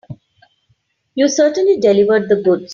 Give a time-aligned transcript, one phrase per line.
[1.13, 2.69] You certainly delivered the goods.